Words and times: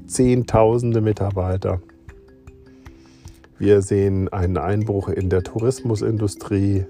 Zehntausende 0.07 1.01
Mitarbeiter. 1.01 1.81
Wir 3.59 3.83
sehen 3.83 4.33
einen 4.33 4.57
Einbruch 4.57 5.09
in 5.09 5.31
der 5.31 5.43
Tourismusindustrie. 5.43 6.85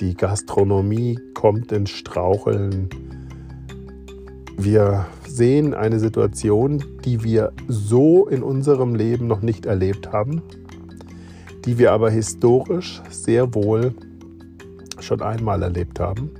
Die 0.00 0.14
Gastronomie 0.14 1.18
kommt 1.34 1.72
ins 1.72 1.90
Straucheln. 1.90 2.88
Wir 4.56 5.04
sehen 5.28 5.74
eine 5.74 5.98
Situation, 5.98 6.82
die 7.04 7.22
wir 7.22 7.52
so 7.68 8.26
in 8.28 8.42
unserem 8.42 8.94
Leben 8.94 9.26
noch 9.26 9.42
nicht 9.42 9.66
erlebt 9.66 10.10
haben 10.10 10.42
die 11.64 11.78
wir 11.78 11.92
aber 11.92 12.10
historisch 12.10 13.02
sehr 13.10 13.54
wohl 13.54 13.94
schon 15.00 15.22
einmal 15.22 15.62
erlebt 15.62 16.00
haben. 16.00 16.30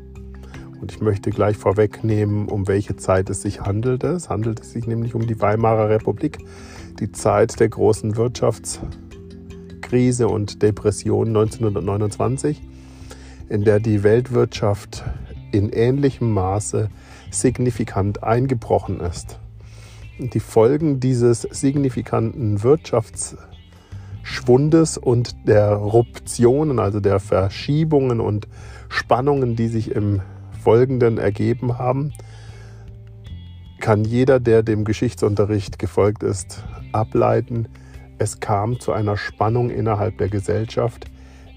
Und 0.80 0.92
ich 0.92 1.00
möchte 1.00 1.30
gleich 1.30 1.56
vorwegnehmen, 1.56 2.48
um 2.48 2.66
welche 2.66 2.96
Zeit 2.96 3.28
es 3.28 3.42
sich 3.42 3.60
handelt. 3.60 4.02
Es 4.02 4.30
handelt 4.30 4.64
sich 4.64 4.86
nämlich 4.86 5.14
um 5.14 5.26
die 5.26 5.40
Weimarer 5.40 5.90
Republik, 5.90 6.38
die 6.98 7.12
Zeit 7.12 7.60
der 7.60 7.68
großen 7.68 8.16
Wirtschaftskrise 8.16 10.28
und 10.28 10.62
Depression 10.62 11.28
1929, 11.28 12.62
in 13.50 13.64
der 13.64 13.80
die 13.80 14.02
Weltwirtschaft 14.02 15.04
in 15.52 15.70
ähnlichem 15.70 16.32
Maße 16.32 16.88
signifikant 17.30 18.22
eingebrochen 18.22 19.00
ist. 19.00 19.38
Die 20.18 20.40
Folgen 20.40 21.00
dieses 21.00 21.42
signifikanten 21.42 22.62
Wirtschafts 22.62 23.36
Schwundes 24.22 24.98
und 24.98 25.34
der 25.46 25.72
Ruptionen, 25.72 26.78
also 26.78 27.00
der 27.00 27.20
Verschiebungen 27.20 28.20
und 28.20 28.48
Spannungen, 28.88 29.56
die 29.56 29.68
sich 29.68 29.92
im 29.92 30.20
Folgenden 30.62 31.18
ergeben 31.18 31.78
haben, 31.78 32.12
kann 33.80 34.04
jeder, 34.04 34.40
der 34.40 34.62
dem 34.62 34.84
Geschichtsunterricht 34.84 35.78
gefolgt 35.78 36.22
ist, 36.22 36.64
ableiten. 36.92 37.68
Es 38.18 38.40
kam 38.40 38.78
zu 38.78 38.92
einer 38.92 39.16
Spannung 39.16 39.70
innerhalb 39.70 40.18
der 40.18 40.28
Gesellschaft, 40.28 41.06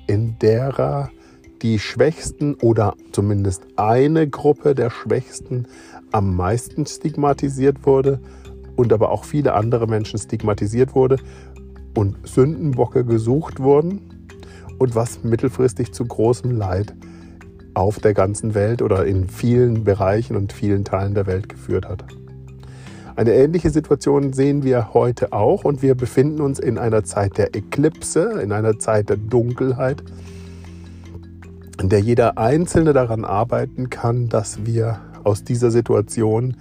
in 0.07 0.37
derer 0.39 1.09
die 1.61 1.79
Schwächsten 1.79 2.55
oder 2.55 2.93
zumindest 3.11 3.63
eine 3.77 4.27
Gruppe 4.27 4.75
der 4.75 4.89
Schwächsten 4.89 5.67
am 6.11 6.35
meisten 6.35 6.85
stigmatisiert 6.85 7.85
wurde 7.85 8.19
und 8.75 8.91
aber 8.91 9.11
auch 9.11 9.23
viele 9.23 9.53
andere 9.53 9.87
Menschen 9.87 10.19
stigmatisiert 10.19 10.95
wurde 10.95 11.17
und 11.95 12.27
Sündenbocke 12.27 13.05
gesucht 13.05 13.59
wurden 13.59 14.27
und 14.79 14.95
was 14.95 15.23
mittelfristig 15.23 15.93
zu 15.93 16.05
großem 16.05 16.51
Leid 16.51 16.93
auf 17.73 17.99
der 17.99 18.13
ganzen 18.13 18.53
Welt 18.53 18.81
oder 18.81 19.05
in 19.05 19.27
vielen 19.27 19.83
Bereichen 19.83 20.35
und 20.35 20.53
vielen 20.53 20.83
Teilen 20.83 21.13
der 21.13 21.25
Welt 21.25 21.49
geführt 21.49 21.87
hat. 21.87 22.05
Eine 23.15 23.33
ähnliche 23.33 23.69
Situation 23.69 24.33
sehen 24.33 24.63
wir 24.63 24.93
heute 24.93 25.33
auch 25.33 25.65
und 25.65 25.83
wir 25.83 25.93
befinden 25.93 26.41
uns 26.41 26.59
in 26.59 26.79
einer 26.79 27.03
Zeit 27.03 27.37
der 27.37 27.55
Eklipse, 27.55 28.41
in 28.41 28.51
einer 28.51 28.79
Zeit 28.79 29.09
der 29.09 29.17
Dunkelheit, 29.17 30.03
in 31.79 31.89
der 31.89 31.99
jeder 31.99 32.39
Einzelne 32.39 32.93
daran 32.93 33.23
arbeiten 33.23 33.91
kann, 33.91 34.29
dass 34.29 34.65
wir 34.65 34.99
aus 35.23 35.43
dieser 35.43 35.69
Situation 35.69 36.57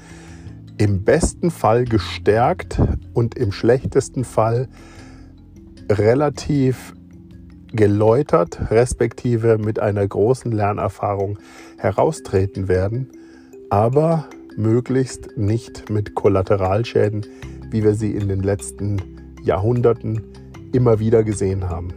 im 0.76 1.04
besten 1.04 1.50
Fall 1.50 1.84
gestärkt 1.84 2.81
und 3.14 3.34
im 3.34 3.53
schlechtesten 3.53 4.25
Fall 4.25 4.69
relativ 5.91 6.94
geläutert, 7.72 8.70
respektive 8.70 9.59
mit 9.59 9.78
einer 9.78 10.06
großen 10.06 10.53
Lernerfahrung 10.53 11.38
heraustreten 11.78 12.69
werden, 12.69 13.10
aber 13.70 14.26
möglichst 14.56 15.37
nicht 15.37 15.88
mit 15.91 16.15
Kollateralschäden, 16.15 17.26
wie 17.70 17.82
wir 17.82 17.94
sie 17.94 18.12
in 18.12 18.28
den 18.28 18.41
letzten 18.41 19.00
Jahrhunderten 19.43 20.22
immer 20.72 20.98
wieder 20.98 21.25
gesehen 21.25 21.69
haben. 21.69 21.88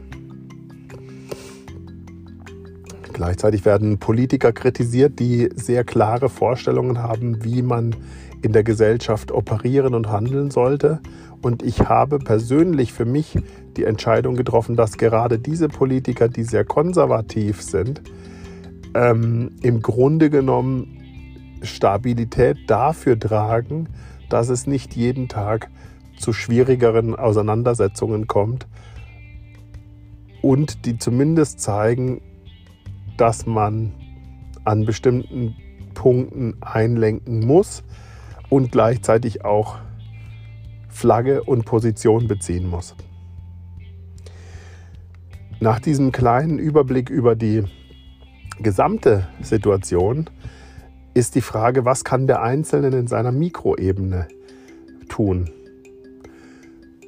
Gleichzeitig 3.15 3.63
werden 3.63 3.97
Politiker 3.97 4.51
kritisiert, 4.51 5.19
die 5.19 5.47
sehr 5.55 5.85
klare 5.85 6.27
Vorstellungen 6.27 7.01
haben, 7.01 7.45
wie 7.45 7.61
man 7.61 7.95
in 8.41 8.51
der 8.51 8.65
Gesellschaft 8.65 9.31
operieren 9.31 9.93
und 9.93 10.09
handeln 10.09 10.51
sollte. 10.51 10.99
Und 11.41 11.63
ich 11.63 11.87
habe 11.87 12.19
persönlich 12.19 12.91
für 12.91 13.05
mich 13.05 13.39
die 13.77 13.85
Entscheidung 13.85 14.35
getroffen, 14.35 14.75
dass 14.75 14.97
gerade 14.97 15.39
diese 15.39 15.69
Politiker, 15.69 16.27
die 16.27 16.43
sehr 16.43 16.65
konservativ 16.65 17.61
sind, 17.61 18.01
ähm, 18.93 19.51
im 19.61 19.81
Grunde 19.81 20.29
genommen 20.29 20.97
Stabilität 21.61 22.57
dafür 22.67 23.17
tragen, 23.17 23.87
dass 24.29 24.49
es 24.49 24.67
nicht 24.67 24.93
jeden 24.93 25.29
Tag 25.29 25.69
zu 26.19 26.33
schwierigeren 26.33 27.15
Auseinandersetzungen 27.15 28.27
kommt 28.27 28.67
und 30.41 30.85
die 30.85 30.97
zumindest 30.97 31.61
zeigen, 31.61 32.19
dass 33.17 33.45
man 33.45 33.93
an 34.63 34.85
bestimmten 34.85 35.55
Punkten 35.93 36.55
einlenken 36.61 37.45
muss 37.45 37.83
und 38.49 38.71
gleichzeitig 38.71 39.45
auch 39.45 39.77
Flagge 40.89 41.43
und 41.43 41.65
Position 41.65 42.27
beziehen 42.27 42.69
muss. 42.69 42.95
Nach 45.59 45.79
diesem 45.79 46.11
kleinen 46.11 46.59
Überblick 46.59 47.09
über 47.09 47.35
die 47.35 47.63
gesamte 48.59 49.27
Situation 49.41 50.29
ist 51.13 51.35
die 51.35 51.41
Frage, 51.41 51.85
was 51.85 52.03
kann 52.03 52.27
der 52.27 52.41
Einzelne 52.41 52.87
in 52.97 53.07
seiner 53.07 53.31
Mikroebene 53.31 54.27
tun? 55.07 55.49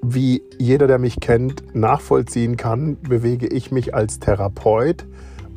Wie 0.01 0.44
jeder, 0.57 0.88
der 0.88 1.00
mich 1.00 1.19
kennt, 1.19 1.75
nachvollziehen 1.75 2.56
kann, 2.56 2.98
bewege 3.01 3.48
ich 3.48 3.71
mich 3.71 3.94
als 3.94 4.19
Therapeut 4.19 5.06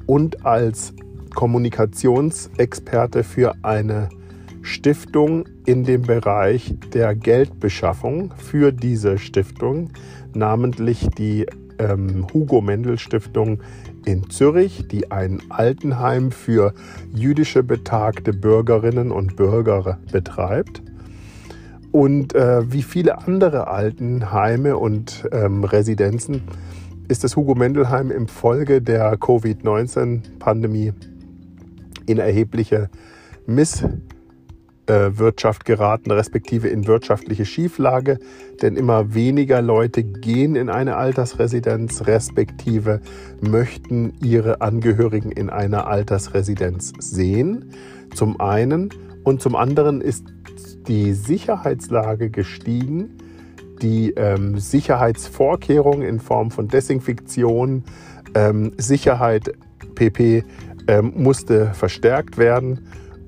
und 0.07 0.45
als 0.45 0.95
Kommunikationsexperte 1.35 3.25
für 3.25 3.55
eine 3.63 4.09
Stiftung 4.63 5.45
in 5.65 5.85
dem 5.85 6.03
Bereich 6.03 6.75
der 6.93 7.15
Geldbeschaffung 7.15 8.33
für 8.37 8.73
diese 8.73 9.19
Stiftung, 9.19 9.91
namentlich 10.35 11.09
die 11.17 11.47
ähm, 11.79 12.27
Hugo 12.33 12.61
Mendel 12.61 12.99
Stiftung 12.99 13.61
in 14.05 14.29
Zürich, 14.31 14.87
die 14.89 15.11
ein 15.11 15.41
Altenheim 15.49 16.31
für 16.31 16.75
jüdische 17.15 17.63
betagte 17.63 18.33
Bürgerinnen 18.33 19.11
und 19.11 19.37
Bürger 19.37 19.99
betreibt. 20.13 20.83
Und 21.93 22.35
äh, 22.35 22.71
wie 22.71 22.83
viele 22.83 23.27
andere 23.27 23.67
Altenheime 23.67 24.77
und 24.77 25.29
ähm, 25.33 25.65
Residenzen 25.65 26.43
ist 27.11 27.25
das 27.25 27.35
Hugo 27.35 27.57
Mendelheim 27.57 28.13
im 28.13 28.29
Folge 28.29 28.81
der 28.81 29.17
Covid-19-Pandemie 29.17 30.93
in 32.07 32.19
erhebliche 32.19 32.89
Misswirtschaft 33.47 35.65
geraten, 35.65 36.13
respektive 36.13 36.69
in 36.69 36.87
wirtschaftliche 36.87 37.45
Schieflage, 37.45 38.21
denn 38.63 38.77
immer 38.77 39.13
weniger 39.13 39.61
Leute 39.61 40.05
gehen 40.05 40.55
in 40.55 40.71
eine 40.71 40.97
Altersresidenz, 40.97 42.07
respektive 42.07 43.01
möchten 43.41 44.13
ihre 44.23 44.61
Angehörigen 44.61 45.33
in 45.33 45.51
einer 45.51 45.89
Altersresidenz 45.89 46.93
sehen. 47.01 47.73
Zum 48.15 48.41
einen. 48.41 48.91
Und 49.25 49.43
zum 49.43 49.57
anderen 49.57 50.01
ist 50.01 50.27
die 50.87 51.13
Sicherheitslage 51.13 52.31
gestiegen, 52.31 53.17
die 53.83 54.13
ähm, 54.13 54.59
Sicherheitsvorkehrungen 54.59 56.03
in 56.03 56.21
Form 56.21 56.51
von 56.51 56.69
Desinfektion, 56.69 57.85
ähm, 58.35 58.73
Sicherheit 58.77 59.53
pp. 59.95 60.45
Ähm, 60.89 61.13
musste 61.17 61.73
verstärkt 61.75 62.39
werden 62.39 62.87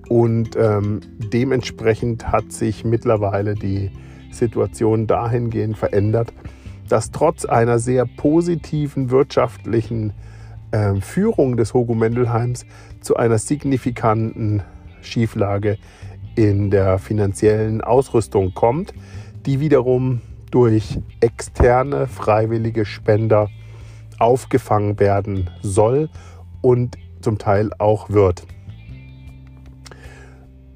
und 0.08 0.56
ähm, 0.56 1.00
dementsprechend 1.32 2.32
hat 2.32 2.52
sich 2.52 2.84
mittlerweile 2.84 3.54
die 3.54 3.90
Situation 4.31 5.06
dahingehend 5.06 5.76
verändert, 5.76 6.32
dass 6.88 7.10
trotz 7.10 7.44
einer 7.44 7.78
sehr 7.78 8.06
positiven 8.06 9.10
wirtschaftlichen 9.10 10.12
äh, 10.70 10.94
Führung 11.00 11.56
des 11.56 11.75
Hogo 11.75 11.94
Mendelheims 11.94 12.66
zu 13.00 13.16
einer 13.16 13.38
signifikanten 13.38 14.62
Schieflage 15.02 15.78
in 16.34 16.70
der 16.70 16.99
finanziellen 16.99 17.81
Ausrüstung 17.82 18.54
kommt, 18.54 18.94
die 19.46 19.60
wiederum 19.60 20.20
durch 20.52 21.00
externe 21.20 22.06
freiwillige 22.06 22.84
Spender 22.84 23.49
aufgefangen 24.20 25.00
werden 25.00 25.50
soll 25.62 26.08
und 26.60 26.96
zum 27.20 27.38
Teil 27.38 27.70
auch 27.78 28.10
wird. 28.10 28.46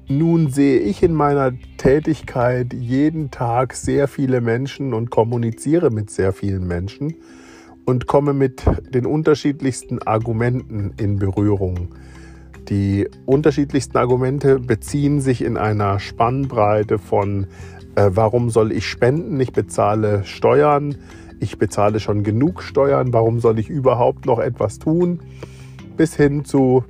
Nun 0.09 0.49
sehe 0.49 0.79
ich 0.79 1.03
in 1.03 1.13
meiner 1.13 1.51
Tätigkeit 1.77 2.73
jeden 2.73 3.29
Tag 3.29 3.73
sehr 3.73 4.07
viele 4.07 4.41
Menschen 4.41 4.93
und 4.93 5.09
kommuniziere 5.09 5.89
mit 5.91 6.09
sehr 6.09 6.33
vielen 6.33 6.65
Menschen 6.65 7.15
und 7.85 8.07
komme 8.07 8.33
mit 8.33 8.63
den 8.93 9.05
unterschiedlichsten 9.05 10.01
Argumenten 10.01 10.93
in 10.97 11.19
Berührung. 11.19 11.95
Die 12.69 13.07
unterschiedlichsten 13.25 13.97
Argumente 13.97 14.59
beziehen 14.59 15.21
sich 15.21 15.41
in 15.41 15.55
einer 15.55 15.99
Spannbreite 15.99 16.99
von, 16.99 17.47
äh, 17.97 18.11
warum 18.13 18.49
soll 18.51 18.71
ich 18.71 18.85
spenden? 18.85 19.39
Ich 19.39 19.51
bezahle 19.51 20.23
Steuern, 20.23 20.95
ich 21.39 21.57
bezahle 21.57 21.99
schon 21.99 22.23
genug 22.23 22.61
Steuern, 22.61 23.11
warum 23.11 23.39
soll 23.39 23.57
ich 23.57 23.69
überhaupt 23.69 24.27
noch 24.27 24.39
etwas 24.39 24.77
tun? 24.77 25.19
Bis 25.97 26.15
hin 26.15 26.45
zu, 26.45 26.83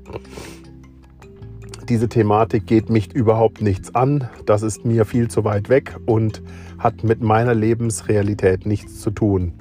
diese 1.88 2.10
Thematik 2.10 2.68
geht 2.68 2.90
mich 2.90 3.14
überhaupt 3.16 3.62
nichts 3.62 3.96
an, 3.96 4.28
das 4.46 4.64
ist 4.64 4.84
mir 4.84 5.06
viel 5.06 5.30
zu 5.30 5.46
weit 5.46 5.70
weg 5.70 5.96
und 6.06 6.44
hat 6.78 7.06
mit 7.06 7.22
meiner 7.22 7.56
Lebensrealität 7.56 8.66
nichts 8.66 9.00
zu 9.00 9.12
tun. 9.12 9.54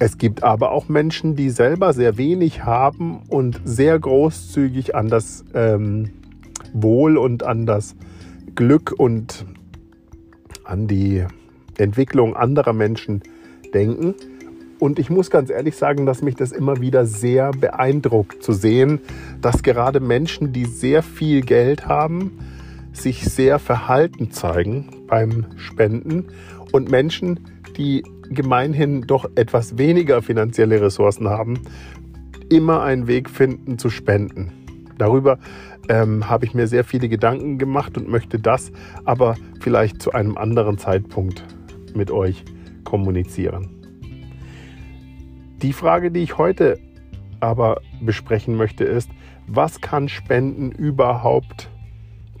Es 0.00 0.18
gibt 0.18 0.42
aber 0.42 0.72
auch 0.72 0.88
Menschen, 0.88 1.36
die 1.36 1.50
selber 1.50 1.92
sehr 1.92 2.16
wenig 2.16 2.64
haben 2.64 3.20
und 3.28 3.60
sehr 3.64 3.96
großzügig 3.98 4.96
an 4.96 5.08
das 5.08 5.44
ähm, 5.54 6.10
Wohl 6.72 7.16
und 7.16 7.44
an 7.44 7.64
das 7.64 7.94
Glück 8.56 8.92
und 8.96 9.44
an 10.64 10.86
die 10.86 11.24
Entwicklung 11.78 12.36
anderer 12.36 12.72
Menschen 12.72 13.22
denken. 13.72 14.14
Und 14.78 14.98
ich 14.98 15.10
muss 15.10 15.30
ganz 15.30 15.50
ehrlich 15.50 15.76
sagen, 15.76 16.06
dass 16.06 16.22
mich 16.22 16.36
das 16.36 16.52
immer 16.52 16.80
wieder 16.80 17.04
sehr 17.04 17.50
beeindruckt 17.50 18.42
zu 18.42 18.52
sehen, 18.52 19.00
dass 19.40 19.62
gerade 19.62 20.00
Menschen, 20.00 20.52
die 20.52 20.64
sehr 20.64 21.02
viel 21.02 21.42
Geld 21.42 21.86
haben, 21.86 22.38
sich 22.92 23.24
sehr 23.24 23.58
verhalten 23.58 24.30
zeigen 24.30 24.88
beim 25.06 25.46
Spenden 25.56 26.26
und 26.72 26.90
Menschen, 26.90 27.40
die 27.76 28.04
gemeinhin 28.30 29.02
doch 29.02 29.28
etwas 29.34 29.76
weniger 29.76 30.22
finanzielle 30.22 30.80
Ressourcen 30.80 31.28
haben, 31.28 31.60
immer 32.48 32.82
einen 32.82 33.06
Weg 33.06 33.28
finden 33.28 33.78
zu 33.78 33.90
spenden. 33.90 34.52
Darüber 35.00 35.38
ähm, 35.88 36.28
habe 36.28 36.44
ich 36.44 36.52
mir 36.52 36.66
sehr 36.66 36.84
viele 36.84 37.08
Gedanken 37.08 37.56
gemacht 37.56 37.96
und 37.96 38.06
möchte 38.06 38.38
das 38.38 38.70
aber 39.06 39.34
vielleicht 39.60 40.02
zu 40.02 40.12
einem 40.12 40.36
anderen 40.36 40.76
Zeitpunkt 40.76 41.42
mit 41.94 42.10
euch 42.10 42.44
kommunizieren. 42.84 43.70
Die 45.62 45.72
Frage, 45.72 46.10
die 46.10 46.20
ich 46.20 46.36
heute 46.36 46.78
aber 47.40 47.80
besprechen 48.02 48.56
möchte, 48.56 48.84
ist, 48.84 49.10
was 49.46 49.80
kann 49.80 50.10
Spenden 50.10 50.70
überhaupt 50.70 51.70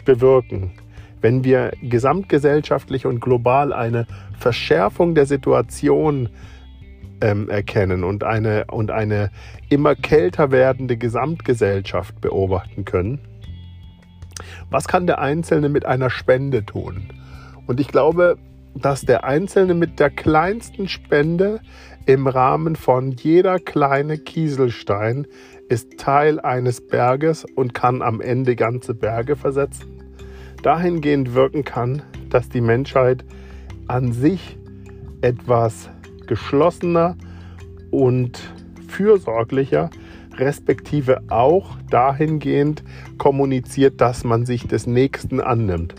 bewirken? 0.04 0.72
Wenn 1.22 1.44
wir 1.44 1.72
gesamtgesellschaftlich 1.82 3.06
und 3.06 3.20
global 3.20 3.72
eine 3.72 4.06
Verschärfung 4.38 5.14
der 5.14 5.24
Situation 5.24 6.28
ähm, 7.20 7.48
erkennen 7.48 8.04
und 8.04 8.24
eine, 8.24 8.66
und 8.66 8.90
eine 8.90 9.30
immer 9.68 9.94
kälter 9.94 10.50
werdende 10.50 10.96
Gesamtgesellschaft 10.96 12.20
beobachten 12.20 12.84
können, 12.84 13.20
was 14.70 14.88
kann 14.88 15.06
der 15.06 15.18
Einzelne 15.18 15.68
mit 15.68 15.84
einer 15.84 16.10
Spende 16.10 16.64
tun? 16.64 17.12
Und 17.66 17.80
ich 17.80 17.88
glaube, 17.88 18.36
dass 18.74 19.02
der 19.02 19.24
Einzelne 19.24 19.74
mit 19.74 19.98
der 19.98 20.10
kleinsten 20.10 20.88
Spende 20.88 21.60
im 22.06 22.26
Rahmen 22.26 22.76
von 22.76 23.12
jeder 23.12 23.58
kleine 23.58 24.18
Kieselstein 24.18 25.26
ist 25.68 25.98
Teil 25.98 26.40
eines 26.40 26.86
Berges 26.86 27.44
und 27.44 27.74
kann 27.74 28.02
am 28.02 28.20
Ende 28.20 28.56
ganze 28.56 28.94
Berge 28.94 29.36
versetzen 29.36 30.00
dahingehend 30.62 31.34
wirken 31.34 31.64
kann, 31.64 32.02
dass 32.28 32.48
die 32.48 32.60
Menschheit 32.60 33.24
an 33.86 34.12
sich 34.12 34.58
etwas 35.20 35.90
geschlossener 36.30 37.16
und 37.90 38.38
fürsorglicher, 38.86 39.90
respektive 40.36 41.22
auch 41.28 41.76
dahingehend 41.90 42.84
kommuniziert, 43.18 44.00
dass 44.00 44.22
man 44.22 44.46
sich 44.46 44.68
des 44.68 44.86
Nächsten 44.86 45.40
annimmt. 45.40 45.96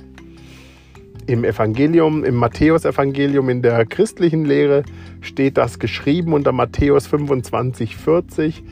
Im 1.28 1.44
Evangelium, 1.44 2.24
im 2.24 2.36
Matthäusevangelium, 2.36 3.50
in 3.50 3.62
der 3.62 3.86
christlichen 3.86 4.46
Lehre 4.46 4.84
steht 5.20 5.58
das 5.58 5.80
geschrieben 5.80 6.32
unter 6.32 6.54
Matthäus 6.54 7.08
25, 7.08 7.98
40 7.98 8.64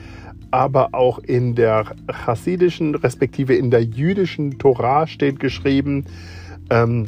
aber 0.52 0.96
auch 0.96 1.20
in 1.20 1.54
der 1.54 1.96
chassidischen, 2.26 2.96
respektive 2.96 3.54
in 3.54 3.70
der 3.70 3.84
jüdischen 3.84 4.58
Torah 4.58 5.06
steht 5.06 5.40
geschrieben, 5.40 6.06
ähm, 6.72 7.06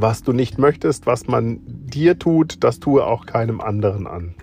was 0.00 0.22
du 0.22 0.32
nicht 0.32 0.58
möchtest, 0.58 1.06
was 1.06 1.26
man 1.26 1.60
dir 1.64 2.18
tut, 2.18 2.62
das 2.64 2.80
tue 2.80 3.04
auch 3.04 3.26
keinem 3.26 3.60
anderen 3.60 4.06
an. 4.06 4.34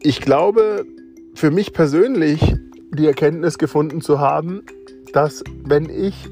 Ich 0.00 0.20
glaube, 0.20 0.84
für 1.34 1.50
mich 1.50 1.72
persönlich 1.72 2.54
die 2.92 3.06
Erkenntnis 3.06 3.58
gefunden 3.58 4.00
zu 4.00 4.18
haben, 4.18 4.62
dass 5.12 5.44
wenn 5.64 5.90
ich 5.90 6.28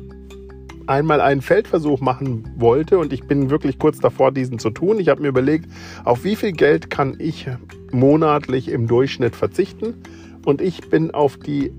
einmal 0.86 1.20
einen 1.20 1.42
Feldversuch 1.42 2.00
machen 2.00 2.48
wollte 2.56 2.98
und 2.98 3.12
ich 3.12 3.26
bin 3.26 3.50
wirklich 3.50 3.78
kurz 3.78 3.98
davor, 3.98 4.32
diesen 4.32 4.58
zu 4.58 4.70
tun. 4.70 5.00
Ich 5.00 5.08
habe 5.08 5.22
mir 5.22 5.28
überlegt, 5.28 5.68
auf 6.04 6.24
wie 6.24 6.36
viel 6.36 6.52
Geld 6.52 6.90
kann 6.90 7.16
ich 7.18 7.48
monatlich 7.92 8.68
im 8.68 8.86
Durchschnitt 8.86 9.34
verzichten 9.34 9.94
und 10.44 10.60
ich 10.60 10.88
bin 10.88 11.10
auf 11.10 11.36
die 11.38 11.72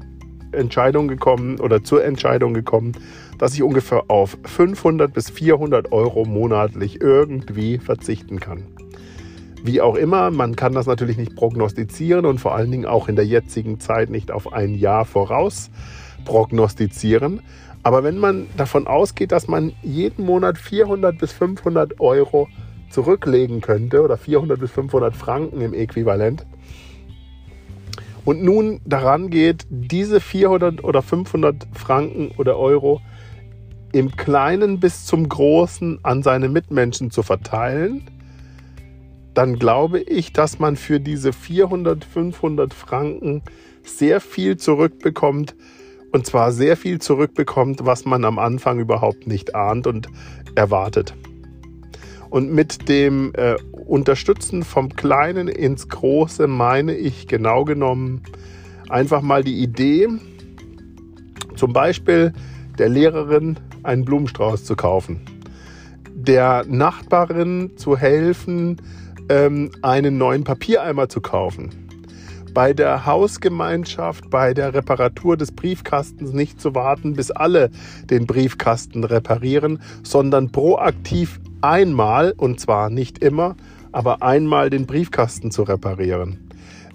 Entscheidung 0.52 1.08
gekommen 1.08 1.60
oder 1.60 1.84
zur 1.84 2.04
Entscheidung 2.04 2.54
gekommen, 2.54 2.94
dass 3.38 3.54
ich 3.54 3.64
ungefähr 3.64 4.10
auf 4.10 4.38
500 4.44 5.14
bis 5.14 5.30
400 5.30 5.92
Euro 5.92 6.26
monatlich 6.26 7.02
irgendwie 7.02 7.78
verzichten 7.78 8.40
kann. 8.40 8.64
Wie 9.64 9.82
auch 9.82 9.96
immer, 9.96 10.32
man 10.32 10.56
kann 10.56 10.74
das 10.74 10.86
natürlich 10.86 11.18
nicht 11.18 11.36
prognostizieren 11.36 12.26
und 12.26 12.40
vor 12.40 12.56
allen 12.56 12.72
Dingen 12.72 12.86
auch 12.86 13.10
in 13.10 13.16
der 13.16 13.26
jetzigen 13.26 13.80
Zeit 13.80 14.10
nicht 14.10 14.32
auf 14.32 14.54
ein 14.54 14.76
Jahr 14.76 15.06
voraus 15.06 15.70
prognostizieren. 16.26 17.42
Aber 17.84 18.04
wenn 18.04 18.18
man 18.18 18.48
davon 18.58 18.88
ausgeht, 18.88 19.32
dass 19.32 19.48
man 19.48 19.74
jeden 19.82 20.26
Monat 20.26 20.58
400 20.58 21.18
bis 21.18 21.32
500 21.32 22.00
Euro 22.00 22.48
zurücklegen 22.90 23.62
könnte 23.62 24.02
oder 24.02 24.18
400 24.18 24.60
bis 24.60 24.72
500 24.72 25.16
Franken 25.16 25.62
im 25.62 25.74
Äquivalent 25.74 26.46
und 28.28 28.44
nun 28.44 28.82
daran 28.84 29.30
geht, 29.30 29.66
diese 29.70 30.20
400 30.20 30.84
oder 30.84 31.02
500 31.02 31.66
Franken 31.72 32.32
oder 32.38 32.58
Euro 32.58 33.00
im 33.94 34.18
Kleinen 34.18 34.82
bis 34.82 35.06
zum 35.06 35.30
Großen 35.30 36.00
an 36.04 36.24
seine 36.24 36.50
Mitmenschen 36.50 37.10
zu 37.10 37.24
verteilen, 37.24 38.04
dann 39.34 39.58
glaube 39.58 40.02
ich, 40.02 40.34
dass 40.34 40.60
man 40.60 40.76
für 40.76 41.00
diese 41.00 41.32
400, 41.32 42.04
500 42.04 42.74
Franken 42.74 43.44
sehr 43.84 44.20
viel 44.20 44.58
zurückbekommt. 44.58 45.56
Und 46.12 46.26
zwar 46.26 46.52
sehr 46.52 46.76
viel 46.76 47.00
zurückbekommt, 47.00 47.86
was 47.86 48.04
man 48.04 48.26
am 48.26 48.40
Anfang 48.40 48.80
überhaupt 48.80 49.26
nicht 49.26 49.56
ahnt 49.56 49.88
und 49.88 50.10
erwartet. 50.54 51.16
Und 52.30 52.52
mit 52.52 52.90
dem 52.90 53.32
äh, 53.36 53.56
Unterstützen 53.88 54.64
vom 54.64 54.96
Kleinen 54.96 55.48
ins 55.48 55.88
Große 55.88 56.48
meine 56.48 56.96
ich 56.96 57.28
genau 57.28 57.64
genommen 57.64 58.22
einfach 58.90 59.22
mal 59.22 59.44
die 59.44 59.62
Idee, 59.62 60.08
zum 61.56 61.74
Beispiel 61.74 62.34
der 62.78 62.90
Lehrerin 62.90 63.58
einen 63.84 64.06
Blumenstrauß 64.06 64.64
zu 64.64 64.76
kaufen, 64.76 65.22
der 66.14 66.66
Nachbarin 66.68 67.72
zu 67.78 67.98
helfen, 67.98 68.78
ähm, 69.30 69.72
einen 69.82 70.18
neuen 70.18 70.44
Papiereimer 70.44 71.10
zu 71.10 71.22
kaufen. 71.22 71.70
Bei 72.54 72.74
der 72.74 73.06
Hausgemeinschaft, 73.06 74.30
bei 74.30 74.54
der 74.54 74.74
Reparatur 74.74 75.38
des 75.38 75.52
Briefkastens 75.52 76.34
nicht 76.34 76.60
zu 76.60 76.74
warten, 76.74 77.14
bis 77.14 77.30
alle 77.30 77.70
den 78.10 78.26
Briefkasten 78.26 79.04
reparieren, 79.04 79.80
sondern 80.02 80.52
proaktiv 80.52 81.40
einmal, 81.62 82.34
und 82.38 82.60
zwar 82.60 82.90
nicht 82.90 83.20
immer, 83.20 83.56
aber 83.98 84.22
einmal 84.22 84.70
den 84.70 84.86
Briefkasten 84.86 85.50
zu 85.50 85.64
reparieren. 85.64 86.38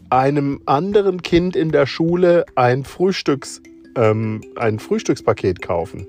Einem 0.08 0.60
anderen 0.66 1.20
Kind 1.20 1.56
in 1.56 1.72
der 1.72 1.86
Schule 1.86 2.46
ein, 2.54 2.84
Frühstücks, 2.84 3.60
ähm, 3.96 4.40
ein 4.54 4.78
Frühstückspaket 4.78 5.60
kaufen 5.60 6.06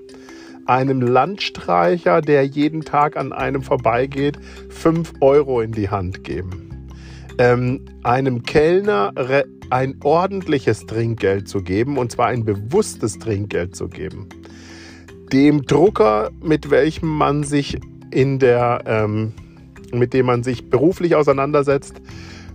einem 0.66 1.02
Landstreicher, 1.02 2.22
der 2.22 2.46
jeden 2.46 2.82
Tag 2.82 3.18
an 3.18 3.34
einem 3.34 3.64
vorbeigeht, 3.64 4.38
5 4.70 5.16
Euro 5.20 5.60
in 5.60 5.74
die 5.74 5.90
Hand 5.90 6.24
geben. 6.24 6.88
Ähm, 7.38 7.82
einem 8.04 8.44
Kellner 8.44 9.12
ein 9.70 9.96
ordentliches 10.04 10.86
Trinkgeld 10.86 11.50
zu 11.50 11.62
geben, 11.62 11.98
und 11.98 12.12
zwar 12.12 12.28
ein 12.28 12.46
bewusstes 12.46 13.20
Trinkgeld 13.20 13.76
zu 13.76 13.90
geben. 13.90 14.30
Dem 15.34 15.64
Drucker, 15.64 16.30
mit 16.42 16.70
welchem 16.70 17.10
man 17.10 17.44
sich 17.44 17.78
in 18.12 18.40
der, 18.40 18.84
ähm, 18.86 19.34
mit 20.00 20.14
dem 20.14 20.26
man 20.26 20.44
sich 20.44 20.70
beruflich 20.70 21.16
auseinandersetzt, 21.16 22.02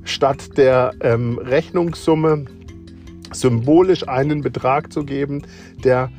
statt 0.04 0.56
der 0.56 0.92
ähm, 1.00 1.38
Rechnungssumme 1.38 2.46
symbolisch 3.32 4.08
einen 4.08 4.42
Betrag 4.42 4.92
zu 4.92 5.04
geben, 5.04 5.42
der 5.84 6.10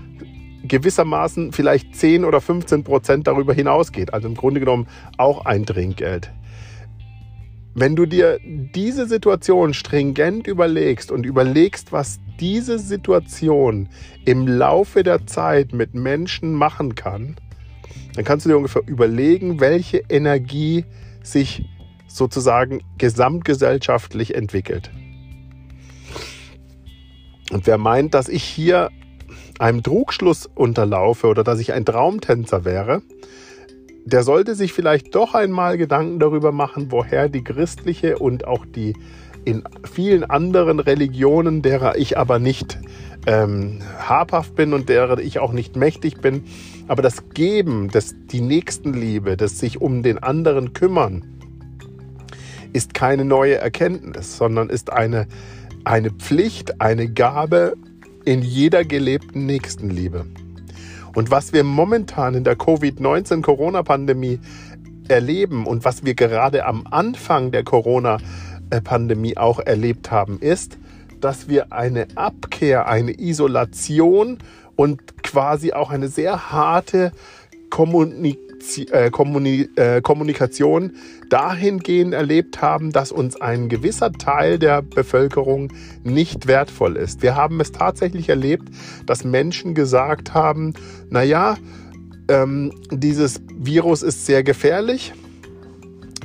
gewissermaßen 0.67 1.51
vielleicht 1.51 1.95
10 1.95 2.25
oder 2.25 2.41
15 2.41 2.83
Prozent 2.83 3.27
darüber 3.27 3.53
hinausgeht. 3.53 4.13
Also 4.13 4.27
im 4.27 4.35
Grunde 4.35 4.59
genommen 4.59 4.87
auch 5.17 5.45
ein 5.45 5.65
Trinkgeld. 5.65 6.31
Wenn 7.75 7.95
du 7.95 8.05
dir 8.05 8.39
diese 8.43 9.07
Situation 9.07 9.73
stringent 9.73 10.47
überlegst 10.47 11.11
und 11.11 11.25
überlegst, 11.25 11.91
was 11.91 12.19
diese 12.39 12.79
Situation 12.79 13.87
im 14.25 14.47
Laufe 14.47 15.03
der 15.03 15.27
Zeit 15.27 15.71
mit 15.71 15.93
Menschen 15.93 16.53
machen 16.53 16.95
kann, 16.95 17.35
dann 18.15 18.25
kannst 18.25 18.45
du 18.45 18.49
dir 18.49 18.57
ungefähr 18.57 18.81
überlegen, 18.85 19.59
welche 19.59 20.03
Energie 20.09 20.83
sich 21.31 21.65
sozusagen 22.07 22.81
gesamtgesellschaftlich 22.97 24.35
entwickelt. 24.35 24.91
Und 27.51 27.65
wer 27.67 27.77
meint, 27.77 28.13
dass 28.13 28.29
ich 28.29 28.43
hier 28.43 28.89
einem 29.59 29.83
Trugschluss 29.83 30.45
unterlaufe 30.45 31.27
oder 31.27 31.43
dass 31.43 31.59
ich 31.59 31.73
ein 31.73 31.85
Traumtänzer 31.85 32.65
wäre, 32.65 33.01
der 34.05 34.23
sollte 34.23 34.55
sich 34.55 34.73
vielleicht 34.73 35.13
doch 35.13 35.35
einmal 35.35 35.77
Gedanken 35.77 36.19
darüber 36.19 36.51
machen, 36.51 36.91
woher 36.91 37.29
die 37.29 37.43
christliche 37.43 38.17
und 38.17 38.47
auch 38.47 38.65
die 38.65 38.95
in 39.45 39.63
vielen 39.91 40.23
anderen 40.23 40.79
Religionen, 40.79 41.61
derer 41.61 41.97
ich 41.97 42.17
aber 42.17 42.39
nicht 42.39 42.79
ähm, 43.25 43.79
habhaft 43.99 44.55
bin 44.55 44.73
und 44.73 44.89
derer 44.89 45.19
ich 45.19 45.39
auch 45.39 45.51
nicht 45.51 45.75
mächtig 45.75 46.21
bin, 46.21 46.43
aber 46.89 47.03
das 47.03 47.29
Geben, 47.29 47.89
das, 47.91 48.15
die 48.31 48.41
Nächstenliebe, 48.41 49.37
das 49.37 49.59
sich 49.59 49.79
um 49.79 50.01
den 50.01 50.17
anderen 50.17 50.73
kümmern, 50.73 51.23
ist 52.73 52.95
keine 52.95 53.25
neue 53.25 53.55
Erkenntnis, 53.55 54.37
sondern 54.37 54.69
ist 54.69 54.91
eine, 54.91 55.27
eine 55.83 56.09
Pflicht, 56.09 56.81
eine 56.81 57.07
Gabe 57.07 57.77
in 58.25 58.41
jeder 58.41 58.85
gelebten 58.85 59.45
Nächstenliebe. 59.45 60.25
Und 61.13 61.29
was 61.29 61.53
wir 61.53 61.63
momentan 61.63 62.33
in 62.33 62.43
der 62.43 62.55
Covid-19-Corona-Pandemie 62.55 64.39
erleben 65.07 65.67
und 65.67 65.85
was 65.85 66.03
wir 66.05 66.15
gerade 66.15 66.65
am 66.65 66.87
Anfang 66.89 67.51
der 67.51 67.63
Corona-Pandemie 67.63 69.37
auch 69.37 69.59
erlebt 69.59 70.09
haben, 70.09 70.39
ist, 70.39 70.79
dass 71.21 71.47
wir 71.47 71.71
eine 71.71 72.07
Abkehr, 72.15 72.87
eine 72.87 73.19
Isolation 73.19 74.39
und 74.79 75.23
quasi 75.23 75.73
auch 75.73 75.89
eine 75.89 76.07
sehr 76.07 76.53
harte 76.53 77.11
Kommunikation 77.69 78.47
äh, 78.87 79.07
äh, 79.07 80.01
Kommunikation 80.01 80.93
dahingehend 81.29 82.13
erlebt 82.13 82.61
haben, 82.61 82.93
dass 82.93 83.11
uns 83.11 83.39
ein 83.39 83.67
gewisser 83.67 84.13
Teil 84.13 84.57
der 84.57 84.81
Bevölkerung 84.81 85.73
nicht 86.03 86.47
wertvoll 86.47 86.95
ist. 86.95 87.21
Wir 87.21 87.35
haben 87.35 87.59
es 87.59 87.73
tatsächlich 87.73 88.29
erlebt, 88.29 88.69
dass 89.05 89.25
Menschen 89.25 89.75
gesagt 89.75 90.33
haben, 90.33 90.73
naja, 91.09 91.57
ähm, 92.29 92.71
dieses 92.89 93.41
Virus 93.57 94.01
ist 94.01 94.25
sehr 94.25 94.43
gefährlich. 94.43 95.13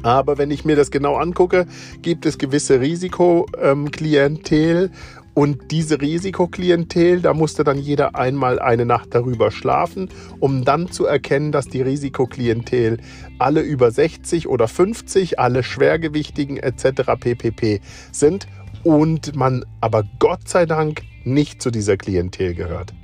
Aber 0.04 0.38
wenn 0.38 0.50
ich 0.50 0.64
mir 0.66 0.76
das 0.76 0.90
genau 0.90 1.16
angucke, 1.16 1.66
gibt 2.02 2.26
es 2.26 2.36
gewisse 2.36 2.80
Risikoklientel 2.80 4.90
und 5.34 5.72
diese 5.72 6.00
Risikoklientel, 6.00 7.20
da 7.20 7.34
musste 7.34 7.64
dann 7.64 7.78
jeder 7.78 8.14
einmal 8.14 8.60
eine 8.60 8.86
Nacht 8.86 9.14
darüber 9.14 9.50
schlafen, 9.50 10.08
um 10.38 10.64
dann 10.64 10.90
zu 10.90 11.06
erkennen, 11.06 11.50
dass 11.50 11.66
die 11.66 11.82
Risikoklientel 11.82 12.98
alle 13.38 13.60
über 13.60 13.90
60 13.90 14.48
oder 14.48 14.68
50, 14.68 15.40
alle 15.40 15.64
Schwergewichtigen 15.64 16.56
etc. 16.56 17.02
ppp 17.18 17.80
sind 18.12 18.46
und 18.84 19.34
man 19.34 19.64
aber 19.80 20.04
Gott 20.20 20.48
sei 20.48 20.66
Dank 20.66 21.02
nicht 21.24 21.60
zu 21.60 21.70
dieser 21.70 21.96
Klientel 21.96 22.54
gehört. 22.54 22.94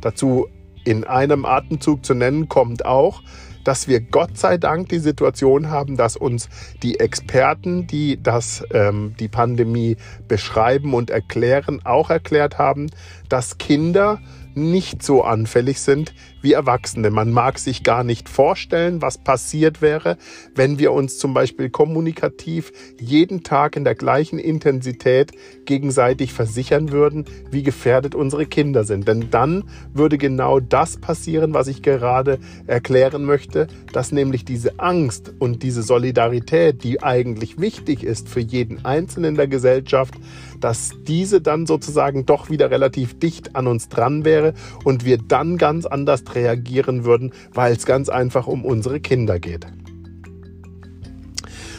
Dazu 0.00 0.46
in 0.84 1.04
einem 1.04 1.44
Atemzug 1.44 2.06
zu 2.06 2.14
nennen 2.14 2.48
kommt 2.48 2.86
auch, 2.86 3.22
dass 3.64 3.88
wir 3.88 4.00
Gott 4.00 4.38
sei 4.38 4.58
Dank 4.58 4.88
die 4.88 4.98
Situation 4.98 5.70
haben, 5.70 5.96
dass 5.96 6.16
uns 6.16 6.48
die 6.82 7.00
Experten, 7.00 7.86
die 7.86 8.22
das, 8.22 8.64
ähm, 8.72 9.14
die 9.18 9.28
Pandemie 9.28 9.96
beschreiben 10.28 10.94
und 10.94 11.10
erklären, 11.10 11.80
auch 11.84 12.10
erklärt 12.10 12.58
haben, 12.58 12.90
dass 13.28 13.58
Kinder 13.58 14.20
nicht 14.54 15.02
so 15.02 15.22
anfällig 15.22 15.80
sind 15.80 16.14
wie 16.42 16.52
Erwachsene. 16.52 17.10
Man 17.10 17.32
mag 17.32 17.58
sich 17.58 17.82
gar 17.82 18.04
nicht 18.04 18.28
vorstellen, 18.28 19.02
was 19.02 19.18
passiert 19.18 19.82
wäre, 19.82 20.16
wenn 20.54 20.78
wir 20.78 20.92
uns 20.92 21.18
zum 21.18 21.34
Beispiel 21.34 21.70
kommunikativ 21.70 22.72
jeden 22.98 23.42
Tag 23.42 23.76
in 23.76 23.84
der 23.84 23.94
gleichen 23.94 24.38
Intensität 24.38 25.32
gegenseitig 25.64 26.32
versichern 26.32 26.92
würden, 26.92 27.24
wie 27.50 27.62
gefährdet 27.62 28.14
unsere 28.14 28.46
Kinder 28.46 28.84
sind. 28.84 29.06
Denn 29.06 29.30
dann 29.30 29.64
würde 29.92 30.18
genau 30.18 30.60
das 30.60 30.96
passieren, 30.96 31.54
was 31.54 31.68
ich 31.68 31.82
gerade 31.82 32.38
erklären 32.66 33.24
möchte, 33.24 33.66
dass 33.92 34.12
nämlich 34.12 34.44
diese 34.44 34.78
Angst 34.78 35.32
und 35.38 35.62
diese 35.62 35.82
Solidarität, 35.82 36.82
die 36.84 37.02
eigentlich 37.02 37.60
wichtig 37.60 38.04
ist 38.04 38.28
für 38.28 38.40
jeden 38.40 38.84
Einzelnen 38.84 39.30
in 39.30 39.36
der 39.36 39.48
Gesellschaft, 39.48 40.14
dass 40.60 40.90
diese 41.06 41.40
dann 41.40 41.66
sozusagen 41.66 42.26
doch 42.26 42.50
wieder 42.50 42.70
relativ 42.70 43.18
dicht 43.18 43.56
an 43.56 43.66
uns 43.66 43.88
dran 43.88 44.24
wäre 44.24 44.54
und 44.84 45.04
wir 45.04 45.18
dann 45.18 45.56
ganz 45.58 45.86
anders 45.86 46.22
reagieren 46.34 47.04
würden, 47.04 47.32
weil 47.52 47.72
es 47.72 47.86
ganz 47.86 48.08
einfach 48.08 48.46
um 48.46 48.64
unsere 48.64 49.00
Kinder 49.00 49.38
geht. 49.38 49.66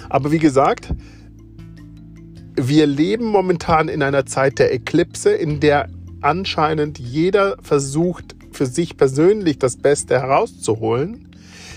Aber 0.10 0.32
wie 0.32 0.40
gesagt, 0.40 0.94
wir 2.56 2.86
leben 2.86 3.26
momentan 3.26 3.88
in 3.88 4.04
einer 4.04 4.26
Zeit 4.26 4.60
der 4.60 4.74
Eklipse, 4.74 5.32
in 5.32 5.60
der 5.62 5.88
anscheinend 6.22 7.00
jeder 7.00 7.58
versucht, 7.62 8.36
für 8.52 8.66
sich 8.66 8.98
persönlich 8.98 9.58
das 9.58 9.78
Beste 9.78 10.20
herauszuholen. 10.20 11.30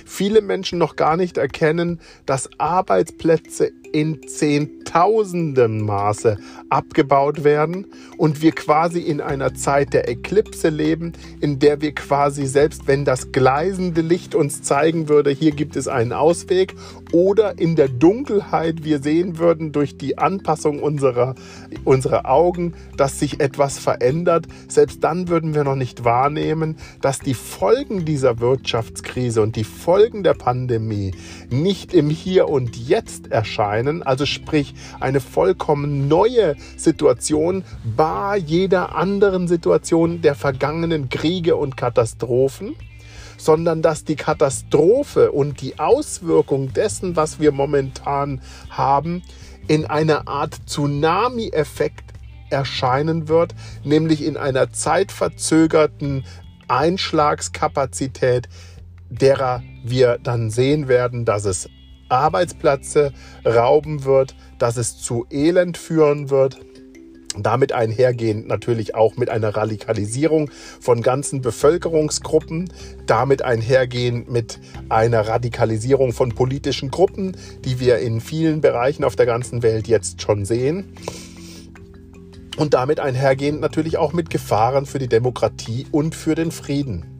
Viele 0.04 0.42
Menschen 0.42 0.78
noch 0.78 0.96
gar 0.96 1.16
nicht 1.16 1.38
erkennen, 1.38 2.00
dass 2.26 2.50
Arbeitsplätze 2.58 3.70
in 3.94 4.20
zehntausendem 4.26 5.80
Maße 5.80 6.36
abgebaut 6.68 7.44
werden 7.44 7.86
und 8.18 8.42
wir 8.42 8.52
quasi 8.52 9.00
in 9.00 9.20
einer 9.20 9.54
Zeit 9.54 9.94
der 9.94 10.08
Eklipse 10.08 10.68
leben, 10.68 11.14
in 11.40 11.58
der 11.58 11.80
wir 11.80 11.92
quasi 11.92 12.46
selbst 12.46 12.86
wenn 12.86 13.04
das 13.04 13.32
gleisende 13.32 14.02
Licht 14.02 14.34
uns 14.34 14.62
zeigen 14.62 15.08
würde, 15.08 15.30
hier 15.30 15.52
gibt 15.52 15.76
es 15.76 15.88
einen 15.88 16.12
Ausweg 16.12 16.74
oder 17.12 17.58
in 17.58 17.76
der 17.76 17.88
Dunkelheit 17.88 18.84
wir 18.84 19.00
sehen 19.00 19.38
würden 19.38 19.72
durch 19.72 19.96
die 19.96 20.18
Anpassung 20.18 20.82
unserer, 20.82 21.34
unserer 21.84 22.28
Augen, 22.28 22.74
dass 22.96 23.18
sich 23.18 23.40
etwas 23.40 23.78
verändert, 23.78 24.46
selbst 24.68 25.02
dann 25.02 25.28
würden 25.28 25.54
wir 25.54 25.64
noch 25.64 25.76
nicht 25.76 26.04
wahrnehmen, 26.04 26.76
dass 27.00 27.20
die 27.20 27.34
Folgen 27.34 28.04
dieser 28.04 28.40
Wirtschaftskrise 28.40 29.40
und 29.40 29.56
die 29.56 29.64
Folgen 29.64 29.94
Folgen 29.94 30.24
der 30.24 30.34
Pandemie 30.34 31.12
nicht 31.50 31.94
im 31.94 32.10
Hier 32.10 32.48
und 32.48 32.76
Jetzt 32.76 33.30
erscheinen, 33.30 33.83
also 34.02 34.26
sprich 34.26 34.74
eine 35.00 35.20
vollkommen 35.20 36.08
neue 36.08 36.56
Situation 36.76 37.64
bar 37.84 38.36
jeder 38.36 38.94
anderen 38.94 39.48
Situation 39.48 40.22
der 40.22 40.34
vergangenen 40.34 41.08
Kriege 41.08 41.56
und 41.56 41.76
Katastrophen, 41.76 42.76
sondern 43.36 43.82
dass 43.82 44.04
die 44.04 44.16
Katastrophe 44.16 45.32
und 45.32 45.60
die 45.60 45.78
Auswirkung 45.78 46.72
dessen, 46.72 47.16
was 47.16 47.40
wir 47.40 47.52
momentan 47.52 48.40
haben, 48.70 49.22
in 49.66 49.86
einer 49.86 50.28
Art 50.28 50.54
Tsunami-Effekt 50.66 52.12
erscheinen 52.50 53.28
wird, 53.28 53.54
nämlich 53.82 54.24
in 54.24 54.36
einer 54.36 54.72
zeitverzögerten 54.72 56.24
Einschlagskapazität, 56.68 58.48
derer 59.10 59.62
wir 59.84 60.18
dann 60.22 60.50
sehen 60.50 60.88
werden, 60.88 61.24
dass 61.24 61.44
es 61.44 61.68
Arbeitsplätze 62.08 63.12
rauben 63.44 64.04
wird, 64.04 64.34
dass 64.58 64.76
es 64.76 64.98
zu 64.98 65.26
Elend 65.30 65.76
führen 65.76 66.30
wird. 66.30 66.58
Damit 67.36 67.72
einhergehend 67.72 68.46
natürlich 68.46 68.94
auch 68.94 69.16
mit 69.16 69.28
einer 69.28 69.56
Radikalisierung 69.56 70.50
von 70.80 71.02
ganzen 71.02 71.40
Bevölkerungsgruppen, 71.40 72.72
damit 73.06 73.42
einhergehend 73.42 74.30
mit 74.30 74.60
einer 74.88 75.26
Radikalisierung 75.26 76.12
von 76.12 76.30
politischen 76.30 76.92
Gruppen, 76.92 77.36
die 77.64 77.80
wir 77.80 77.98
in 77.98 78.20
vielen 78.20 78.60
Bereichen 78.60 79.02
auf 79.02 79.16
der 79.16 79.26
ganzen 79.26 79.64
Welt 79.64 79.88
jetzt 79.88 80.22
schon 80.22 80.44
sehen 80.44 80.94
und 82.56 82.74
damit 82.74 83.00
einhergehend 83.00 83.60
natürlich 83.60 83.96
auch 83.96 84.12
mit 84.12 84.30
Gefahren 84.30 84.86
für 84.86 84.98
die 84.98 85.08
Demokratie 85.08 85.86
und 85.90 86.14
für 86.14 86.34
den 86.34 86.50
Frieden. 86.50 87.13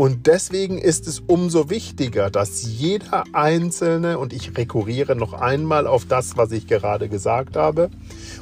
Und 0.00 0.26
deswegen 0.26 0.78
ist 0.78 1.06
es 1.06 1.20
umso 1.20 1.68
wichtiger, 1.68 2.30
dass 2.30 2.62
jeder 2.62 3.24
Einzelne, 3.34 4.18
und 4.18 4.32
ich 4.32 4.56
rekurriere 4.56 5.14
noch 5.14 5.34
einmal 5.34 5.86
auf 5.86 6.06
das, 6.06 6.38
was 6.38 6.52
ich 6.52 6.66
gerade 6.66 7.10
gesagt 7.10 7.54
habe, 7.54 7.90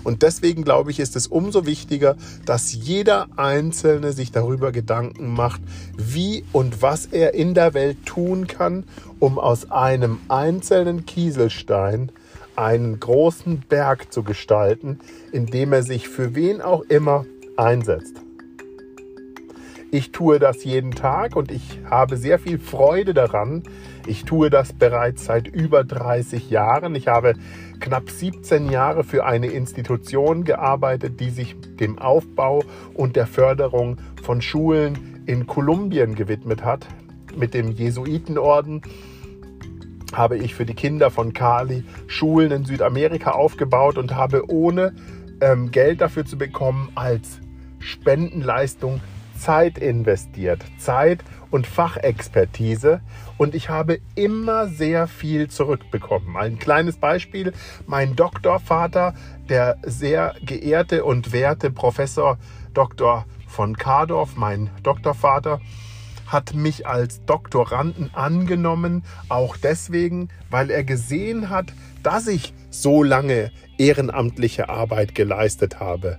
und 0.04 0.22
deswegen 0.22 0.62
glaube 0.62 0.92
ich, 0.92 1.00
ist 1.00 1.16
es 1.16 1.26
umso 1.26 1.66
wichtiger, 1.66 2.14
dass 2.46 2.72
jeder 2.72 3.26
Einzelne 3.34 4.12
sich 4.12 4.30
darüber 4.30 4.70
Gedanken 4.70 5.34
macht, 5.34 5.60
wie 5.96 6.44
und 6.52 6.80
was 6.80 7.06
er 7.06 7.34
in 7.34 7.54
der 7.54 7.74
Welt 7.74 8.06
tun 8.06 8.46
kann, 8.46 8.84
um 9.18 9.40
aus 9.40 9.68
einem 9.68 10.20
einzelnen 10.28 11.06
Kieselstein 11.06 12.12
einen 12.54 13.00
großen 13.00 13.64
Berg 13.68 14.12
zu 14.12 14.22
gestalten, 14.22 15.00
indem 15.32 15.72
er 15.72 15.82
sich 15.82 16.08
für 16.08 16.36
wen 16.36 16.62
auch 16.62 16.82
immer 16.82 17.26
einsetzt. 17.56 18.27
Ich 19.90 20.12
tue 20.12 20.38
das 20.38 20.64
jeden 20.64 20.90
Tag 20.90 21.34
und 21.34 21.50
ich 21.50 21.80
habe 21.88 22.18
sehr 22.18 22.38
viel 22.38 22.58
Freude 22.58 23.14
daran. 23.14 23.62
Ich 24.06 24.24
tue 24.24 24.50
das 24.50 24.74
bereits 24.74 25.24
seit 25.24 25.48
über 25.48 25.82
30 25.82 26.50
Jahren. 26.50 26.94
Ich 26.94 27.08
habe 27.08 27.32
knapp 27.80 28.10
17 28.10 28.70
Jahre 28.70 29.02
für 29.02 29.24
eine 29.24 29.46
Institution 29.46 30.44
gearbeitet, 30.44 31.20
die 31.20 31.30
sich 31.30 31.56
dem 31.80 31.98
Aufbau 31.98 32.62
und 32.92 33.16
der 33.16 33.26
Förderung 33.26 33.96
von 34.22 34.42
Schulen 34.42 35.22
in 35.24 35.46
Kolumbien 35.46 36.14
gewidmet 36.14 36.64
hat, 36.64 36.86
mit 37.34 37.54
dem 37.54 37.70
Jesuitenorden 37.70 38.82
habe 40.12 40.38
ich 40.38 40.54
für 40.54 40.64
die 40.64 40.74
Kinder 40.74 41.10
von 41.10 41.32
Kali 41.32 41.84
Schulen 42.06 42.50
in 42.50 42.64
Südamerika 42.64 43.32
aufgebaut 43.32 43.98
und 43.98 44.14
habe 44.14 44.50
ohne 44.50 44.94
ähm, 45.40 45.70
Geld 45.70 46.00
dafür 46.00 46.24
zu 46.24 46.38
bekommen 46.38 46.90
als 46.94 47.40
Spendenleistung 47.78 49.00
Zeit 49.38 49.78
investiert. 49.78 50.64
Zeit 50.78 51.24
und 51.50 51.66
Fachexpertise 51.66 53.00
und 53.38 53.54
ich 53.54 53.68
habe 53.68 54.00
immer 54.14 54.66
sehr 54.68 55.06
viel 55.06 55.48
zurückbekommen. 55.48 56.36
Ein 56.36 56.58
kleines 56.58 56.96
Beispiel, 56.96 57.52
mein 57.86 58.16
Doktorvater, 58.16 59.14
der 59.48 59.76
sehr 59.82 60.34
geehrte 60.42 61.04
und 61.04 61.32
werte 61.32 61.70
Professor 61.70 62.38
Dr. 62.74 63.24
von 63.46 63.76
Kardorf, 63.76 64.36
mein 64.36 64.70
Doktorvater, 64.82 65.60
hat 66.26 66.54
mich 66.54 66.86
als 66.86 67.24
Doktoranden 67.24 68.10
angenommen, 68.14 69.02
auch 69.30 69.56
deswegen, 69.56 70.28
weil 70.50 70.70
er 70.70 70.84
gesehen 70.84 71.48
hat, 71.48 71.72
dass 72.02 72.26
ich 72.26 72.52
so 72.70 73.02
lange 73.02 73.50
ehrenamtliche 73.78 74.68
Arbeit 74.68 75.14
geleistet 75.14 75.80
habe. 75.80 76.18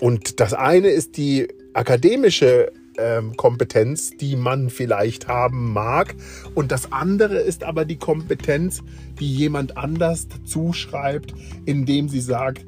Und 0.00 0.40
das 0.40 0.54
eine 0.54 0.88
ist 0.88 1.16
die 1.16 1.48
akademische 1.74 2.72
ähm, 2.98 3.36
Kompetenz, 3.36 4.16
die 4.16 4.36
man 4.36 4.70
vielleicht 4.70 5.28
haben 5.28 5.72
mag. 5.72 6.14
Und 6.54 6.72
das 6.72 6.92
andere 6.92 7.38
ist 7.38 7.64
aber 7.64 7.84
die 7.84 7.98
Kompetenz, 7.98 8.82
die 9.18 9.32
jemand 9.32 9.76
anders 9.76 10.26
zuschreibt, 10.44 11.34
indem 11.66 12.08
sie 12.08 12.20
sagt, 12.20 12.64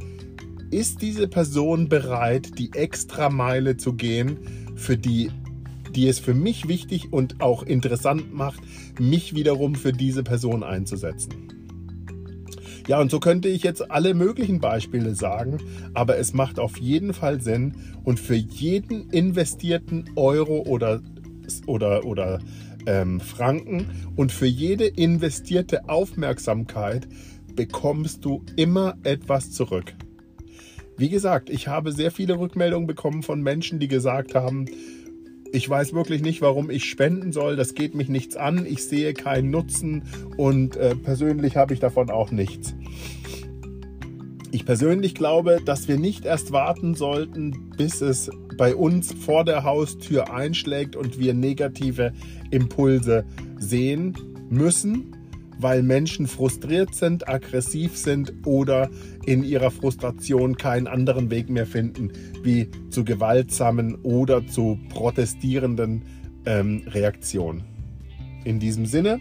ist 0.71 1.03
diese 1.03 1.29
Person 1.29 1.89
bereit, 1.89 2.59
die 2.59 2.71
Extrameile 2.75 3.77
zu 3.77 3.95
gehen, 3.95 4.39
für 4.77 4.97
die 4.97 5.31
die 5.95 6.09
es 6.09 6.19
für 6.19 6.35
mich 6.35 6.69
wichtig 6.69 7.13
und 7.13 7.41
auch 7.41 7.63
interessant 7.63 8.33
macht, 8.33 8.61
mich 8.99 9.35
wiederum 9.35 9.75
für 9.75 9.93
diese 9.93 10.23
Person 10.23 10.63
einzusetzen. 10.63 11.62
Ja, 12.89 13.01
und 13.01 13.11
so 13.11 13.21
könnte 13.21 13.49
ich 13.49 13.63
jetzt 13.63 13.91
alle 13.91 14.13
möglichen 14.15 14.61
Beispiele 14.61 15.15
sagen, 15.15 15.59
aber 15.95 16.19
es 16.19 16.33
macht 16.33 16.59
auf 16.59 16.79
jeden 16.79 17.15
Fall 17.15 17.41
Sinn 17.41 17.75
und 18.03 18.19
für 18.19 18.35
jeden 18.35 19.09
investierten 19.11 20.11
Euro 20.17 20.63
oder, 20.63 21.01
oder, 21.67 22.05
oder 22.05 22.41
ähm, 22.87 23.21
Franken 23.21 23.87
und 24.17 24.33
für 24.33 24.47
jede 24.47 24.87
investierte 24.87 25.89
Aufmerksamkeit 25.89 27.07
bekommst 27.55 28.25
du 28.25 28.43
immer 28.57 28.97
etwas 29.05 29.53
zurück. 29.53 29.95
Wie 30.97 31.09
gesagt, 31.09 31.51
ich 31.51 31.69
habe 31.69 31.93
sehr 31.93 32.11
viele 32.11 32.39
Rückmeldungen 32.39 32.87
bekommen 32.87 33.23
von 33.23 33.43
Menschen, 33.43 33.79
die 33.79 33.89
gesagt 33.89 34.35
haben, 34.35 34.67
ich 35.53 35.69
weiß 35.69 35.93
wirklich 35.93 36.23
nicht, 36.23 36.41
warum 36.41 36.71
ich 36.71 36.85
spenden 36.85 37.33
soll. 37.33 37.57
Das 37.57 37.75
geht 37.75 37.95
mich 37.95 38.09
nichts 38.09 38.37
an. 38.37 38.67
Ich 38.67 38.85
sehe 38.85 39.13
keinen 39.13 39.51
Nutzen 39.51 40.05
und 40.37 40.77
äh, 40.77 40.97
persönlich 40.97 41.57
habe 41.57 41.75
ich 41.75 41.81
davon 41.81 42.11
auch 42.11 42.31
nichts. 42.31 42.75
Ich 44.51 44.67
persönlich 44.67 45.15
glaube, 45.15 45.59
dass 45.65 45.89
wir 45.89 45.99
nicht 45.99 46.25
erst 46.25 46.53
warten 46.53 46.95
sollten, 46.95 47.71
bis 47.77 48.01
es 48.01 48.31
bei 48.57 48.75
uns 48.75 49.13
vor 49.13 49.45
der 49.45 49.65
Haustür 49.65 50.33
einschlägt 50.33 50.97
und 50.97 51.19
wir 51.19 51.33
negative 51.35 52.13
Impulse 52.51 53.25
sehen 53.59 54.15
müssen, 54.51 55.17
weil 55.59 55.83
Menschen 55.83 56.27
frustriert 56.27 56.95
sind, 56.95 57.29
aggressiv 57.29 57.97
sind 57.97 58.33
oder 58.45 58.91
in 59.25 59.45
ihrer 59.45 59.71
Frustration 59.71 60.57
keinen 60.57 60.87
anderen 60.87 61.31
Weg 61.31 61.49
mehr 61.49 61.67
finden, 61.67 62.13
wie 62.43 62.69
zu 62.91 63.05
gewaltsamen 63.05 63.97
oder 64.03 64.47
zu 64.47 64.79
protestierenden 64.89 66.03
ähm, 66.47 66.83
Reaktionen. 66.89 67.65
In 68.45 68.59
diesem 68.59 68.87
Sinne, 68.87 69.21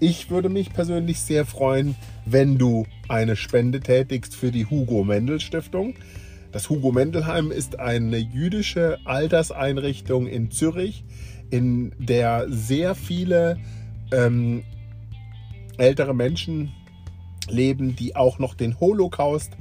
ich 0.00 0.30
würde 0.30 0.48
mich 0.48 0.72
persönlich 0.72 1.20
sehr 1.20 1.44
freuen, 1.44 1.94
wenn 2.24 2.58
du 2.58 2.86
eine 3.08 3.36
Spende 3.36 3.80
tätigst 3.80 4.34
für 4.34 4.50
die 4.50 4.66
Hugo 4.66 5.04
Mendel 5.04 5.40
Stiftung. 5.40 5.94
Das 6.52 6.68
Hugo 6.68 6.90
Mendelheim 6.90 7.50
ist 7.50 7.78
eine 7.78 8.16
jüdische 8.16 8.98
Alterseinrichtung 9.04 10.26
in 10.26 10.50
Zürich, 10.50 11.04
in 11.50 11.92
der 11.98 12.46
sehr 12.48 12.94
viele 12.94 13.58
ähm, 14.10 14.62
ältere 15.80 16.14
Menschen 16.14 16.72
leben, 17.48 17.96
die 17.96 18.16
auch 18.16 18.38
noch 18.38 18.54
den 18.54 18.78
Holocaust 18.78 19.52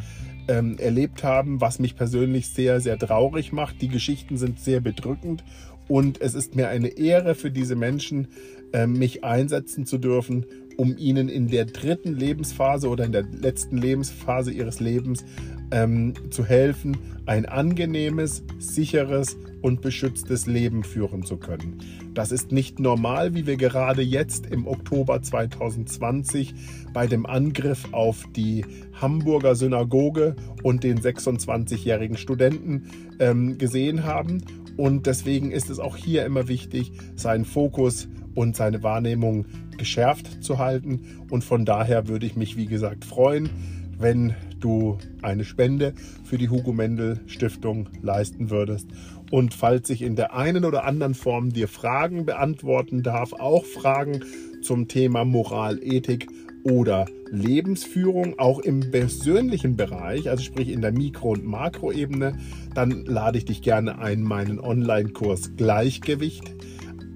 ähm, 0.48 0.78
erlebt 0.78 1.24
haben, 1.24 1.62
was 1.62 1.80
mich 1.80 1.96
persönlich 1.96 2.50
sehr, 2.50 2.82
sehr 2.82 2.98
traurig 2.98 3.52
macht. 3.52 3.82
Die 3.82 3.88
Geschichten 3.88 4.38
sind 4.38 4.60
sehr 4.60 4.82
bedrückend 4.82 5.44
und 5.90 6.22
es 6.22 6.36
ist 6.36 6.56
mir 6.56 6.70
eine 6.70 6.98
Ehre 6.98 7.36
für 7.36 7.52
diese 7.52 7.76
Menschen, 7.76 8.30
äh, 8.72 8.88
mich 8.88 9.24
einsetzen 9.26 9.86
zu 9.86 9.98
dürfen, 9.98 10.46
um 10.78 10.96
ihnen 10.98 11.28
in 11.28 11.50
der 11.50 11.66
dritten 11.66 12.16
Lebensphase 12.16 12.88
oder 12.88 13.04
in 13.04 13.12
der 13.12 13.24
letzten 13.24 13.78
Lebensphase 13.78 14.52
ihres 14.52 14.80
Lebens 14.80 15.26
ähm, 15.72 16.14
zu 16.30 16.46
helfen, 16.46 16.98
ein 17.26 17.46
angenehmes, 17.46 18.44
sicheres 18.60 19.38
und 19.62 19.82
beschütztes 19.82 20.46
Leben 20.46 20.84
führen 20.84 21.24
zu 21.24 21.38
können. 21.38 21.80
Das 22.14 22.32
ist 22.32 22.52
nicht 22.52 22.80
normal, 22.80 23.36
wie 23.36 23.46
wir 23.46 23.58
gerade 23.58 24.02
jetzt 24.02 24.46
im 24.48 24.68
Oktober 24.68 25.22
2020 25.22 26.54
bei 26.94 27.08
dem 27.08 27.26
Angriff 27.26 27.88
auf 27.92 28.24
die 28.36 28.66
Hamburger 28.94 29.56
Synagoge 29.56 30.36
und 30.64 30.84
den 30.84 31.00
26-jährigen 31.00 32.18
Studenten 32.18 32.90
ähm, 33.20 33.58
gesehen 33.58 34.06
haben. 34.06 34.44
Und 34.80 35.08
deswegen 35.08 35.52
ist 35.52 35.70
es 35.70 35.78
auch 35.78 35.98
hier 35.98 36.26
immer 36.26 36.48
wichtig, 36.48 36.94
seinen 37.18 37.44
Fokus 37.44 38.08
und 38.34 38.56
seine 38.56 38.82
Wahrnehmung 38.82 39.46
geschärft 39.78 40.42
zu 40.42 40.58
halten. 40.58 41.26
Und 41.30 41.44
von 41.44 41.66
daher 41.66 42.08
würde 42.08 42.26
ich 42.26 42.38
mich, 42.38 42.56
wie 42.56 42.66
gesagt, 42.66 43.04
freuen, 43.04 43.50
wenn 43.98 44.36
du 44.62 44.98
eine 45.22 45.44
Spende 45.44 45.94
für 46.24 46.38
die 46.38 46.48
Hugo 46.48 46.72
Mendel 46.72 47.20
Stiftung 47.28 47.90
leisten 48.02 48.52
würdest. 48.52 48.88
Und 49.32 49.54
falls 49.54 49.90
ich 49.90 50.02
in 50.02 50.16
der 50.16 50.34
einen 50.34 50.64
oder 50.64 50.86
anderen 50.86 51.14
Form 51.14 51.52
dir 51.52 51.68
Fragen 51.68 52.26
beantworten 52.26 53.04
darf, 53.04 53.34
auch 53.34 53.66
Fragen 53.66 54.24
zum 54.62 54.88
Thema 54.88 55.26
Moral, 55.26 55.84
Ethik 55.84 56.30
oder 56.64 57.06
Lebensführung, 57.32 58.40
auch 58.40 58.60
im 58.60 58.92
persönlichen 58.92 59.76
Bereich, 59.76 60.30
also 60.30 60.44
sprich 60.44 60.70
in 60.70 60.82
der 60.82 60.92
Mikro- 60.92 61.34
und 61.34 61.46
Makroebene, 61.46 62.38
dann 62.74 63.06
lade 63.06 63.38
ich 63.38 63.46
dich 63.46 63.62
gerne 63.62 64.00
ein, 64.00 64.22
meinen 64.22 64.60
Online-Kurs 64.60 65.56
Gleichgewicht 65.56 66.54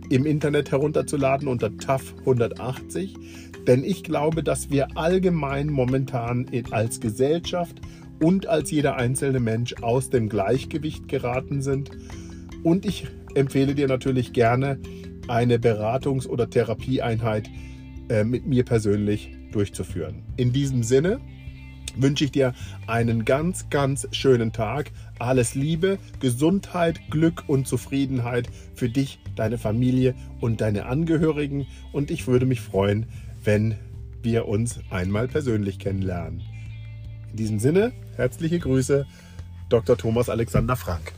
im 0.09 0.25
Internet 0.25 0.71
herunterzuladen 0.71 1.47
unter 1.47 1.75
TAF 1.77 2.13
180. 2.19 3.15
Denn 3.67 3.83
ich 3.83 4.03
glaube, 4.03 4.43
dass 4.43 4.69
wir 4.69 4.97
allgemein 4.97 5.69
momentan 5.69 6.47
als 6.71 6.99
Gesellschaft 6.99 7.81
und 8.21 8.47
als 8.47 8.71
jeder 8.71 8.95
einzelne 8.97 9.39
Mensch 9.39 9.75
aus 9.81 10.09
dem 10.09 10.29
Gleichgewicht 10.29 11.07
geraten 11.07 11.61
sind. 11.61 11.91
Und 12.63 12.85
ich 12.85 13.07
empfehle 13.35 13.73
dir 13.73 13.87
natürlich 13.87 14.33
gerne 14.33 14.79
eine 15.27 15.57
Beratungs- 15.57 16.27
oder 16.27 16.49
Therapieeinheit 16.49 17.49
äh, 18.09 18.23
mit 18.23 18.45
mir 18.45 18.63
persönlich 18.65 19.31
durchzuführen. 19.55 20.23
In 20.37 20.51
diesem 20.53 20.83
Sinne 20.83 21.19
wünsche 21.95 22.25
ich 22.25 22.31
dir 22.31 22.53
einen 22.87 23.25
ganz, 23.25 23.69
ganz 23.69 24.07
schönen 24.11 24.51
Tag. 24.51 24.91
Alles 25.19 25.55
Liebe, 25.55 25.99
Gesundheit, 26.19 26.99
Glück 27.09 27.43
und 27.47 27.67
Zufriedenheit 27.67 28.49
für 28.75 28.89
dich, 28.89 29.19
deine 29.35 29.57
Familie 29.57 30.15
und 30.41 30.61
deine 30.61 30.85
Angehörigen. 30.85 31.67
Und 31.91 32.11
ich 32.11 32.27
würde 32.27 32.45
mich 32.45 32.61
freuen, 32.61 33.05
wenn 33.43 33.75
wir 34.21 34.47
uns 34.47 34.79
einmal 34.89 35.27
persönlich 35.27 35.79
kennenlernen. 35.79 36.41
In 37.31 37.37
diesem 37.37 37.59
Sinne, 37.59 37.93
herzliche 38.15 38.59
Grüße, 38.59 39.05
Dr. 39.69 39.97
Thomas 39.97 40.29
Alexander 40.29 40.75
Frank. 40.75 41.13